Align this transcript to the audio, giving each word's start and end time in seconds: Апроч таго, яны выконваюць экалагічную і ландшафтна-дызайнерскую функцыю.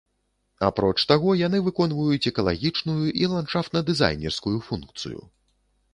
Апроч 0.67 1.03
таго, 1.11 1.35
яны 1.41 1.59
выконваюць 1.67 2.29
экалагічную 2.33 2.97
і 3.23 3.29
ландшафтна-дызайнерскую 3.35 4.57
функцыю. 4.71 5.21